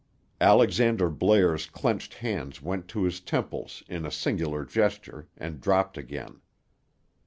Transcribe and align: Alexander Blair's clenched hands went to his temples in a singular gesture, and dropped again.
Alexander 0.41 1.09
Blair's 1.11 1.67
clenched 1.67 2.15
hands 2.15 2.59
went 2.59 2.87
to 2.87 3.03
his 3.03 3.19
temples 3.19 3.83
in 3.87 4.03
a 4.03 4.09
singular 4.09 4.65
gesture, 4.65 5.27
and 5.37 5.61
dropped 5.61 5.95
again. 5.95 6.41